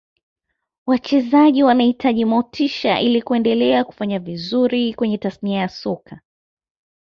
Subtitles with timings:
[0.85, 6.19] wachezaji wanahitaji motisha ili kuendelea kufanya vizuri kwenye tasnia ya soka